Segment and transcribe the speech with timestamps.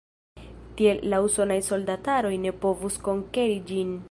[0.79, 3.99] Tiel la usonaj soldataroj ne povus konkeri ĝin.